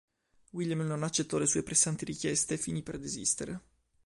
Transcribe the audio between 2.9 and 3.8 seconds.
desistere.